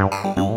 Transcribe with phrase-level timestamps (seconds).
[0.00, 0.49] Não, não.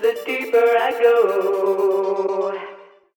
[0.00, 2.75] The deeper I go.